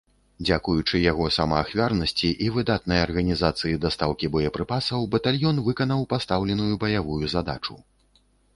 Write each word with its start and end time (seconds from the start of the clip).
Дзякуючы 0.45 1.01
яго 1.11 1.25
самаахвярнасці 1.35 2.31
і 2.45 2.47
выдатнай 2.55 3.03
арганізацыі 3.05 3.77
дастаўкі 3.85 4.31
боепрыпасаў 4.37 5.07
батальён 5.19 5.63
выканаў 5.71 5.99
пастаўленую 6.17 6.73
баявую 6.85 7.25
задачу. 7.39 7.75